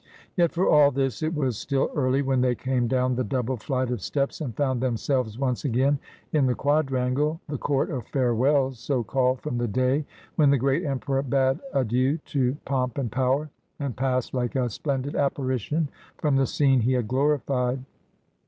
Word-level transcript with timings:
Yet 0.35 0.51
for 0.51 0.67
all 0.67 0.89
this 0.89 1.21
it 1.21 1.35
was 1.35 1.59
still 1.59 1.91
early 1.93 2.23
when 2.23 2.41
they 2.41 2.55
came 2.55 2.87
down 2.87 3.13
the 3.13 3.23
double 3.23 3.55
flight 3.55 3.91
of 3.91 4.01
steps 4.01 4.41
and 4.41 4.57
found 4.57 4.81
themselves 4.81 5.37
once 5.37 5.63
again 5.63 5.99
in 6.33 6.47
the 6.47 6.55
quadrangle, 6.55 7.39
the 7.47 7.59
Court 7.59 7.91
of 7.91 8.07
Farewells, 8.07 8.79
so 8.79 9.03
called 9.03 9.41
from 9.41 9.59
the 9.59 9.67
day 9.67 10.03
when 10.37 10.49
the 10.49 10.57
great 10.57 10.83
emperor 10.83 11.21
bade 11.21 11.59
adieu 11.71 12.17
to 12.33 12.57
pomp 12.65 12.97
and 12.97 13.11
power, 13.11 13.51
and 13.79 13.95
passed 13.95 14.33
like 14.33 14.55
a 14.55 14.71
splendid 14.71 15.15
apparition 15.15 15.87
from 16.17 16.35
the 16.35 16.47
scene 16.47 16.79
he 16.81 16.93
had 16.93 17.07
glorified. 17.07 17.85